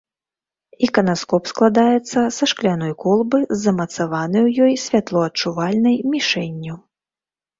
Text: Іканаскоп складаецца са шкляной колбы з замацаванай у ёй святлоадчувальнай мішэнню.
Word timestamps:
Іканаскоп 0.85 1.43
складаецца 1.51 2.19
са 2.37 2.45
шкляной 2.53 2.93
колбы 3.03 3.39
з 3.43 3.59
замацаванай 3.65 4.43
у 4.47 4.51
ёй 4.69 4.73
святлоадчувальнай 4.85 5.95
мішэнню. 6.15 6.75